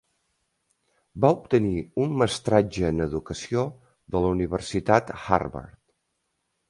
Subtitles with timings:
[1.25, 3.67] Va obtenir un mestratge en educació
[4.17, 5.77] de la Universitat Harvard.